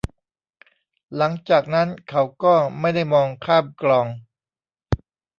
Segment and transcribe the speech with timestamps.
[1.17, 4.07] หลังจากนั้นเขาก็ไม่ได้มองข้ามกลอง